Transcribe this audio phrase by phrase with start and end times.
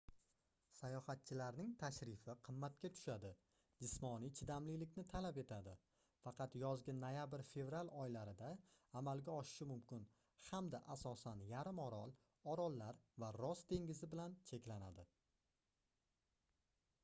[0.75, 3.29] sayohatchilarning tashrifi qimmatga tushadi
[3.83, 5.75] jismoniy chidamlilikni talab etiladi
[6.23, 8.49] faqat yozgi noyabr-fevral oylarida
[9.03, 10.09] amalga oshishi mumkin
[10.47, 12.17] hamda asosan yarimorol
[12.55, 15.07] orollar va ross dengizi bilan cheklanadi